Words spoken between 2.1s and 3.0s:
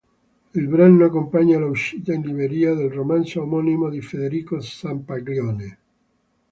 in libreria del